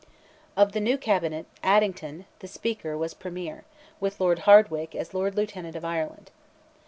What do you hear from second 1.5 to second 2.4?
Addington,